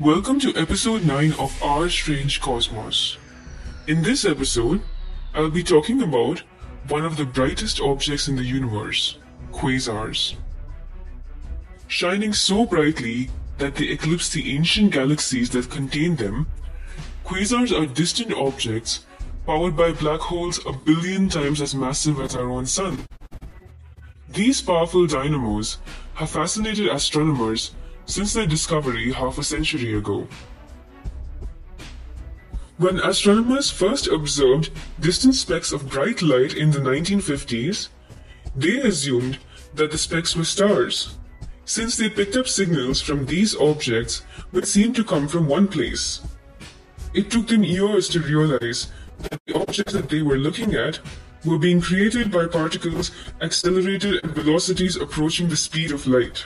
Welcome 0.00 0.40
to 0.40 0.56
episode 0.56 1.04
9 1.04 1.34
of 1.34 1.62
Our 1.62 1.90
Strange 1.90 2.40
Cosmos. 2.40 3.18
In 3.86 4.02
this 4.02 4.24
episode, 4.24 4.80
I'll 5.34 5.50
be 5.50 5.62
talking 5.62 6.02
about 6.02 6.42
one 6.88 7.04
of 7.04 7.18
the 7.18 7.26
brightest 7.26 7.78
objects 7.78 8.26
in 8.26 8.34
the 8.34 8.42
universe, 8.42 9.18
quasars. 9.52 10.34
Shining 11.88 12.32
so 12.32 12.64
brightly 12.64 13.28
that 13.58 13.74
they 13.74 13.88
eclipse 13.88 14.30
the 14.30 14.56
ancient 14.56 14.92
galaxies 14.92 15.50
that 15.50 15.70
contain 15.70 16.16
them, 16.16 16.46
quasars 17.24 17.70
are 17.70 17.86
distant 17.86 18.32
objects 18.32 19.04
powered 19.46 19.76
by 19.76 19.92
black 19.92 20.20
holes 20.20 20.58
a 20.66 20.72
billion 20.72 21.28
times 21.28 21.60
as 21.60 21.74
massive 21.74 22.18
as 22.18 22.34
our 22.34 22.48
own 22.48 22.64
sun. 22.64 23.04
These 24.30 24.62
powerful 24.62 25.06
dynamos 25.06 25.76
have 26.14 26.30
fascinated 26.30 26.88
astronomers 26.88 27.72
since 28.06 28.32
their 28.32 28.46
discovery 28.46 29.12
half 29.12 29.38
a 29.38 29.42
century 29.42 29.94
ago. 29.94 30.26
When 32.78 32.98
astronomers 33.00 33.70
first 33.70 34.08
observed 34.08 34.70
distant 34.98 35.34
specks 35.34 35.72
of 35.72 35.88
bright 35.88 36.20
light 36.22 36.54
in 36.54 36.70
the 36.70 36.80
1950s, 36.80 37.88
they 38.56 38.80
assumed 38.80 39.38
that 39.74 39.90
the 39.90 39.98
specks 39.98 40.34
were 40.34 40.44
stars, 40.44 41.16
since 41.64 41.96
they 41.96 42.08
picked 42.08 42.36
up 42.36 42.48
signals 42.48 43.00
from 43.00 43.26
these 43.26 43.54
objects 43.56 44.22
which 44.50 44.64
seemed 44.64 44.96
to 44.96 45.04
come 45.04 45.28
from 45.28 45.46
one 45.46 45.68
place. 45.68 46.22
It 47.14 47.30
took 47.30 47.46
them 47.48 47.62
years 47.62 48.08
to 48.10 48.20
realize 48.20 48.90
that 49.18 49.40
the 49.46 49.60
objects 49.60 49.92
that 49.92 50.08
they 50.08 50.22
were 50.22 50.38
looking 50.38 50.74
at 50.74 50.98
were 51.44 51.58
being 51.58 51.80
created 51.80 52.30
by 52.30 52.46
particles 52.46 53.10
accelerated 53.40 54.24
at 54.24 54.30
velocities 54.30 54.96
approaching 54.96 55.48
the 55.48 55.56
speed 55.56 55.92
of 55.92 56.06
light. 56.06 56.44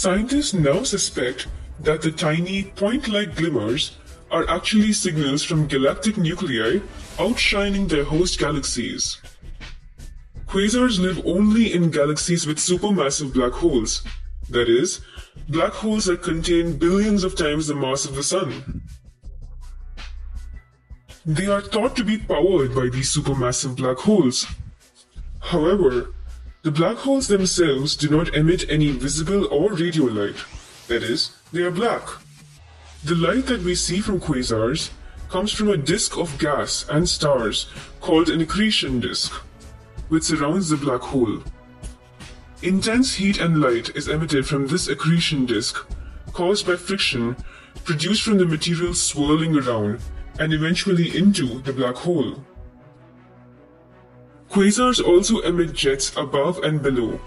Scientists 0.00 0.54
now 0.54 0.82
suspect 0.82 1.46
that 1.78 2.00
the 2.00 2.10
tiny 2.10 2.64
point-like 2.64 3.36
glimmers 3.36 3.98
are 4.30 4.48
actually 4.48 4.94
signals 4.94 5.44
from 5.44 5.66
galactic 5.66 6.16
nuclei 6.16 6.80
outshining 7.18 7.86
their 7.86 8.04
host 8.04 8.38
galaxies. 8.38 9.20
Quasars 10.46 10.98
live 10.98 11.20
only 11.26 11.74
in 11.74 11.90
galaxies 11.90 12.46
with 12.46 12.56
supermassive 12.56 13.34
black 13.34 13.52
holes, 13.52 14.02
that 14.48 14.70
is, 14.70 15.02
black 15.50 15.72
holes 15.72 16.06
that 16.06 16.22
contain 16.22 16.78
billions 16.78 17.22
of 17.22 17.36
times 17.36 17.66
the 17.66 17.74
mass 17.74 18.06
of 18.06 18.14
the 18.14 18.22
Sun. 18.22 18.80
They 21.26 21.46
are 21.46 21.60
thought 21.60 21.94
to 21.96 22.04
be 22.04 22.16
powered 22.16 22.74
by 22.74 22.88
these 22.88 23.14
supermassive 23.14 23.76
black 23.76 23.98
holes. 23.98 24.46
However, 25.40 26.14
the 26.62 26.70
black 26.70 26.96
holes 26.98 27.26
themselves 27.28 27.96
do 27.96 28.08
not 28.10 28.34
emit 28.34 28.68
any 28.68 28.90
visible 28.90 29.46
or 29.46 29.72
radio 29.72 30.04
light. 30.04 30.36
That 30.88 31.02
is, 31.02 31.34
they 31.52 31.62
are 31.62 31.70
black. 31.70 32.02
The 33.04 33.14
light 33.14 33.46
that 33.46 33.62
we 33.62 33.74
see 33.74 34.00
from 34.00 34.20
quasars 34.20 34.90
comes 35.30 35.52
from 35.52 35.70
a 35.70 35.76
disk 35.76 36.18
of 36.18 36.38
gas 36.38 36.84
and 36.90 37.08
stars 37.08 37.66
called 38.00 38.28
an 38.28 38.42
accretion 38.42 39.00
disk, 39.00 39.32
which 40.08 40.24
surrounds 40.24 40.68
the 40.68 40.76
black 40.76 41.00
hole. 41.00 41.42
Intense 42.62 43.14
heat 43.14 43.40
and 43.40 43.62
light 43.62 43.96
is 43.96 44.08
emitted 44.08 44.46
from 44.46 44.66
this 44.66 44.88
accretion 44.88 45.46
disk, 45.46 45.86
caused 46.34 46.66
by 46.66 46.76
friction 46.76 47.36
produced 47.84 48.22
from 48.22 48.36
the 48.36 48.44
material 48.44 48.92
swirling 48.92 49.56
around 49.56 50.00
and 50.38 50.52
eventually 50.52 51.16
into 51.16 51.60
the 51.62 51.72
black 51.72 51.94
hole. 51.94 52.44
Quasars 54.50 55.00
also 55.00 55.38
emit 55.40 55.72
jets 55.72 56.12
above 56.16 56.58
and 56.64 56.82
below, 56.82 57.20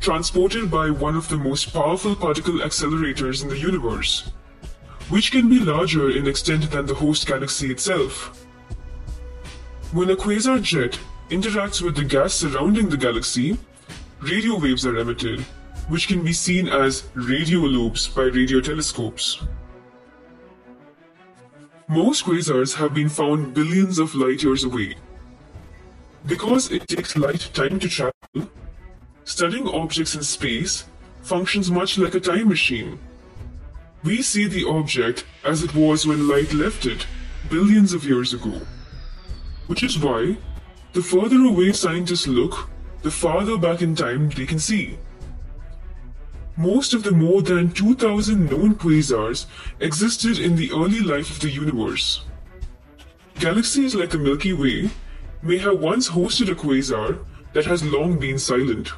transported 0.00 0.70
by 0.70 0.88
one 0.88 1.14
of 1.14 1.28
the 1.28 1.36
most 1.36 1.70
powerful 1.70 2.16
particle 2.16 2.60
accelerators 2.60 3.42
in 3.42 3.50
the 3.50 3.58
universe, 3.58 4.30
which 5.10 5.30
can 5.30 5.50
be 5.50 5.60
larger 5.60 6.10
in 6.10 6.26
extent 6.26 6.70
than 6.70 6.86
the 6.86 6.94
host 6.94 7.26
galaxy 7.26 7.70
itself. 7.70 8.46
When 9.92 10.08
a 10.08 10.16
quasar 10.16 10.62
jet 10.62 10.98
interacts 11.28 11.82
with 11.82 11.94
the 11.94 12.04
gas 12.04 12.32
surrounding 12.32 12.88
the 12.88 12.96
galaxy, 12.96 13.58
radio 14.22 14.58
waves 14.58 14.86
are 14.86 14.96
emitted, 14.96 15.40
which 15.88 16.08
can 16.08 16.24
be 16.24 16.32
seen 16.32 16.68
as 16.68 17.04
radio 17.14 17.58
loops 17.58 18.08
by 18.08 18.22
radio 18.22 18.62
telescopes. 18.62 19.42
Most 21.86 22.24
quasars 22.24 22.74
have 22.76 22.94
been 22.94 23.10
found 23.10 23.52
billions 23.52 23.98
of 23.98 24.14
light 24.14 24.42
years 24.42 24.64
away, 24.64 24.96
because 26.26 26.72
it 26.72 26.88
takes 26.88 27.16
light 27.16 27.48
time 27.54 27.78
to 27.78 27.88
travel, 27.88 28.50
studying 29.24 29.68
objects 29.68 30.14
in 30.14 30.22
space 30.22 30.84
functions 31.22 31.70
much 31.70 31.98
like 31.98 32.14
a 32.14 32.20
time 32.20 32.48
machine. 32.48 32.98
We 34.02 34.22
see 34.22 34.46
the 34.46 34.66
object 34.68 35.24
as 35.44 35.62
it 35.62 35.74
was 35.74 36.06
when 36.06 36.28
light 36.28 36.52
left 36.52 36.86
it 36.86 37.06
billions 37.48 37.92
of 37.92 38.04
years 38.04 38.34
ago. 38.34 38.60
Which 39.66 39.82
is 39.82 39.98
why, 39.98 40.36
the 40.92 41.02
further 41.02 41.42
away 41.44 41.72
scientists 41.72 42.26
look, 42.26 42.68
the 43.02 43.10
farther 43.10 43.56
back 43.56 43.82
in 43.82 43.94
time 43.94 44.30
they 44.30 44.46
can 44.46 44.58
see. 44.58 44.98
Most 46.56 46.94
of 46.94 47.02
the 47.02 47.12
more 47.12 47.42
than 47.42 47.70
2000 47.72 48.50
known 48.50 48.74
quasars 48.76 49.46
existed 49.80 50.38
in 50.38 50.56
the 50.56 50.70
early 50.72 51.00
life 51.00 51.30
of 51.30 51.40
the 51.40 51.50
universe. 51.50 52.24
Galaxies 53.38 53.94
like 53.94 54.10
the 54.10 54.18
Milky 54.18 54.54
Way 54.54 54.90
may 55.46 55.58
have 55.58 55.78
once 55.78 56.10
hosted 56.10 56.50
a 56.50 56.54
quasar 56.54 57.24
that 57.52 57.64
has 57.64 57.84
long 57.84 58.18
been 58.18 58.38
silent. 58.38 58.92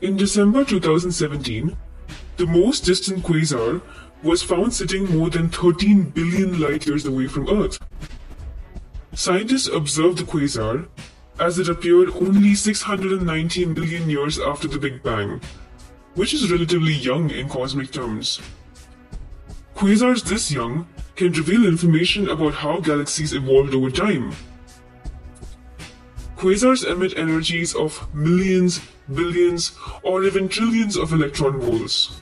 In 0.00 0.16
December 0.16 0.64
2017, 0.64 1.76
the 2.36 2.46
most 2.46 2.84
distant 2.84 3.22
quasar 3.22 3.82
was 4.22 4.42
found 4.42 4.72
sitting 4.72 5.04
more 5.16 5.30
than 5.30 5.48
13 5.48 6.10
billion 6.10 6.60
light 6.60 6.86
years 6.86 7.06
away 7.06 7.26
from 7.26 7.48
Earth. 7.48 7.78
Scientists 9.14 9.68
observed 9.68 10.18
the 10.18 10.24
quasar 10.24 10.88
as 11.38 11.58
it 11.58 11.68
appeared 11.68 12.10
only 12.10 12.54
690 12.54 13.66
million 13.66 14.08
years 14.08 14.38
after 14.38 14.68
the 14.68 14.78
Big 14.78 15.02
Bang, 15.02 15.40
which 16.14 16.32
is 16.34 16.50
relatively 16.50 16.94
young 16.94 17.30
in 17.30 17.48
cosmic 17.48 17.90
terms. 17.90 18.40
Quasars 19.74 20.22
this 20.24 20.50
young 20.52 20.86
can 21.16 21.32
reveal 21.32 21.66
information 21.66 22.28
about 22.28 22.54
how 22.54 22.80
galaxies 22.80 23.32
evolved 23.32 23.74
over 23.74 23.90
time. 23.90 24.32
Quasars 26.36 26.84
emit 26.84 27.16
energies 27.16 27.74
of 27.74 28.12
millions, 28.14 28.80
billions, 29.14 29.72
or 30.02 30.24
even 30.24 30.48
trillions 30.48 30.96
of 30.96 31.12
electron 31.12 31.60
volts. 31.60 32.20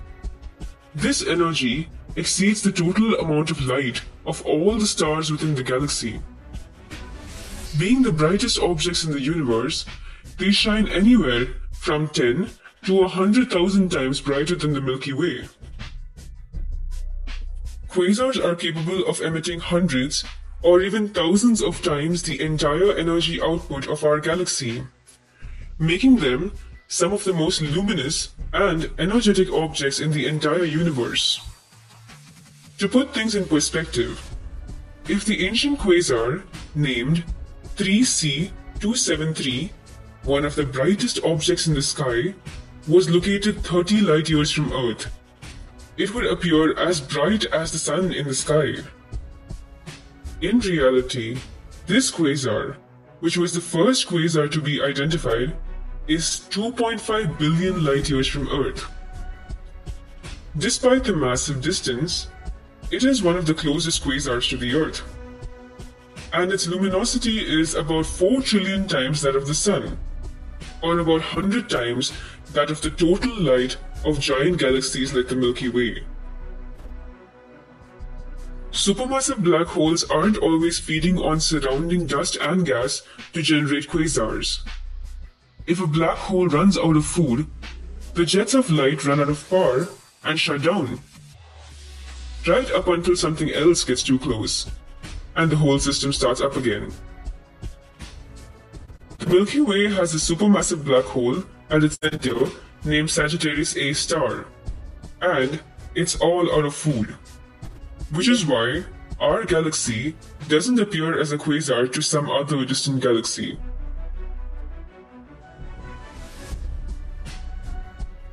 This 0.94 1.26
energy 1.26 1.88
exceeds 2.16 2.62
the 2.62 2.72
total 2.72 3.14
amount 3.14 3.50
of 3.50 3.62
light 3.62 4.02
of 4.26 4.44
all 4.44 4.76
the 4.76 4.86
stars 4.86 5.30
within 5.30 5.54
the 5.54 5.62
galaxy. 5.62 6.20
Being 7.78 8.02
the 8.02 8.12
brightest 8.12 8.58
objects 8.58 9.04
in 9.04 9.12
the 9.12 9.20
universe, 9.20 9.86
they 10.38 10.50
shine 10.50 10.88
anywhere 10.88 11.46
from 11.72 12.08
10 12.08 12.50
to 12.84 12.94
100,000 12.94 13.90
times 13.90 14.20
brighter 14.20 14.56
than 14.56 14.72
the 14.72 14.80
Milky 14.80 15.12
Way. 15.12 15.48
Quasars 17.90 18.42
are 18.42 18.54
capable 18.54 19.04
of 19.06 19.20
emitting 19.20 19.58
hundreds 19.58 20.24
or 20.62 20.80
even 20.80 21.08
thousands 21.08 21.60
of 21.60 21.82
times 21.82 22.22
the 22.22 22.40
entire 22.40 22.92
energy 22.92 23.42
output 23.42 23.88
of 23.88 24.04
our 24.04 24.20
galaxy, 24.20 24.86
making 25.78 26.16
them 26.16 26.52
some 26.86 27.12
of 27.12 27.24
the 27.24 27.32
most 27.32 27.60
luminous 27.60 28.28
and 28.52 28.88
energetic 28.98 29.50
objects 29.52 29.98
in 29.98 30.12
the 30.12 30.26
entire 30.26 30.62
universe. 30.64 31.40
To 32.78 32.88
put 32.88 33.12
things 33.12 33.34
in 33.34 33.46
perspective, 33.46 34.20
if 35.08 35.25
the 35.25 35.44
ancient 35.44 35.81
quasar 35.81 36.44
named 36.76 37.25
3C273, 37.76 39.70
one 40.22 40.44
of 40.44 40.54
the 40.54 40.64
brightest 40.64 41.25
objects 41.25 41.66
in 41.66 41.75
the 41.75 41.82
sky, 41.82 42.34
was 42.86 43.10
located 43.10 43.64
30 43.64 44.02
light 44.02 44.28
years 44.28 44.52
from 44.52 44.72
Earth, 44.72 45.10
it 46.00 46.14
would 46.14 46.25
appear 46.25 46.73
as 46.79 46.99
bright 46.99 47.44
as 47.52 47.73
the 47.73 47.79
sun 47.79 48.11
in 48.11 48.26
the 48.26 48.35
sky. 48.35 48.73
In 50.41 50.58
reality, 50.61 51.37
this 51.87 52.11
quasar, 52.11 52.76
which 53.20 53.37
was 53.37 53.52
the 53.52 53.61
first 53.61 54.08
quasar 54.08 54.50
to 54.50 54.62
be 54.62 54.81
identified, 54.81 55.55
is 56.08 56.49
2.5 56.49 57.38
billion 57.38 57.85
light 57.85 58.08
years 58.08 58.26
from 58.26 58.49
Earth. 58.49 58.88
Despite 60.56 61.05
the 61.05 61.14
massive 61.14 61.61
distance, 61.61 62.29
it 62.91 63.05
is 63.05 63.23
one 63.23 63.37
of 63.37 63.44
the 63.44 63.53
closest 63.53 64.03
quasars 64.03 64.49
to 64.49 64.56
the 64.56 64.75
Earth. 64.75 65.03
And 66.32 66.50
its 66.50 66.67
luminosity 66.67 67.61
is 67.61 67.75
about 67.75 68.06
4 68.06 68.41
trillion 68.41 68.88
times 68.88 69.20
that 69.20 69.37
of 69.37 69.46
the 69.46 69.55
Sun, 69.55 69.99
or 70.82 70.99
about 70.99 71.20
100 71.37 71.69
times 71.69 72.14
that 72.55 72.70
of 72.70 72.81
the 72.81 72.91
total 72.91 73.38
light 73.43 73.76
of 74.05 74.20
giant 74.20 74.58
galaxies 74.58 75.12
like 75.12 75.29
the 75.29 75.37
Milky 75.37 75.69
Way. 75.69 76.05
Supermassive 78.73 79.38
black 79.38 79.67
holes 79.67 80.05
aren't 80.05 80.37
always 80.37 80.79
feeding 80.79 81.19
on 81.19 81.41
surrounding 81.41 82.06
dust 82.06 82.37
and 82.41 82.64
gas 82.64 83.02
to 83.32 83.43
generate 83.43 83.88
quasars. 83.88 84.61
If 85.67 85.81
a 85.81 85.87
black 85.87 86.17
hole 86.17 86.49
runs 86.49 86.79
out 86.79 86.97
of 86.97 87.05
food, 87.05 87.47
the 88.14 88.25
jets 88.25 88.55
of 88.55 88.70
light 88.70 89.05
run 89.05 89.20
out 89.20 89.29
of 89.29 89.49
power 89.50 89.88
and 90.25 90.38
shut 90.38 90.62
down. 90.62 91.00
Right 92.46 92.70
up 92.73 92.88
until 92.88 93.17
something 93.17 93.50
else 93.53 93.85
gets 93.85 94.03
too 94.03 94.19
close, 94.19 94.70
and 95.37 95.50
the 95.50 95.56
whole 95.56 95.79
system 95.79 96.12
starts 96.12 96.41
up 96.41 96.56
again. 96.56 96.93
Milky 99.31 99.61
Way 99.61 99.88
has 99.88 100.12
a 100.12 100.17
supermassive 100.17 100.85
black 100.85 101.05
hole 101.05 101.44
at 101.71 101.85
its 101.85 101.97
center 102.03 102.50
named 102.85 103.09
Sagittarius 103.09 103.77
A 103.77 103.93
star, 103.93 104.47
and 105.23 105.61
it's 105.94 106.17
all 106.17 106.53
out 106.53 106.65
of 106.65 106.75
food. 106.75 107.15
Which 108.11 108.29
is 108.29 108.44
why 108.44 108.82
our 109.21 109.44
galaxy 109.44 110.17
doesn't 110.49 110.81
appear 110.81 111.21
as 111.21 111.31
a 111.31 111.38
quasar 111.38 111.93
to 111.93 112.03
some 112.03 112.29
other 112.29 112.65
distant 112.65 113.03
galaxy. 113.05 113.56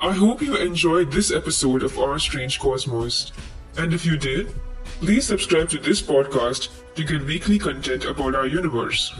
I 0.01 0.13
hope 0.13 0.41
you 0.41 0.55
enjoyed 0.55 1.11
this 1.11 1.31
episode 1.31 1.83
of 1.83 1.99
Our 1.99 2.17
Strange 2.17 2.57
Cosmos. 2.59 3.33
And 3.77 3.93
if 3.93 4.03
you 4.03 4.17
did, 4.17 4.51
please 4.99 5.27
subscribe 5.27 5.69
to 5.69 5.77
this 5.77 6.01
podcast 6.01 6.69
to 6.95 7.03
get 7.03 7.23
weekly 7.23 7.59
content 7.59 8.05
about 8.05 8.33
our 8.33 8.47
universe. 8.47 9.13